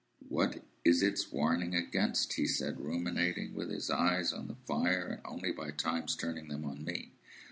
"What 0.29 0.63
is 0.83 1.03
its 1.03 1.31
warning 1.31 1.75
against?" 1.75 2.33
he 2.33 2.47
said, 2.47 2.79
ruminating, 2.81 3.53
with 3.53 3.69
his 3.69 3.91
eyes 3.91 4.33
on 4.33 4.47
the 4.47 4.55
fire, 4.65 5.05
and 5.05 5.21
only 5.25 5.51
by 5.51 5.69
times 5.69 6.15
turning 6.15 6.47
them 6.47 6.65
on 6.65 6.83
me. 6.83 7.11